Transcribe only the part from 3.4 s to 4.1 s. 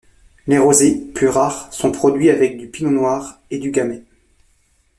et du gamay.